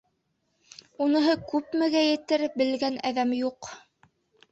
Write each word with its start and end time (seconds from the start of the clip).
Уныһы 1.07 1.35
күпмегә 1.51 2.01
етер, 2.05 2.45
белгән 2.63 2.97
әҙәм 3.11 3.35
юҡ. 3.41 3.71